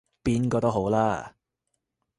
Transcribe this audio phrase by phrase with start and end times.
[0.23, 1.35] 邊個都好啦